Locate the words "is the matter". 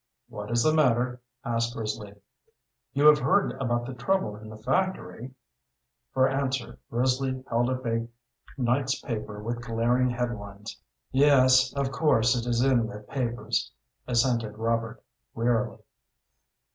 0.49-1.21